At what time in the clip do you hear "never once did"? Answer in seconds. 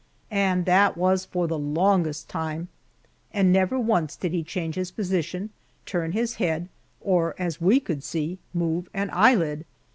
3.53-4.31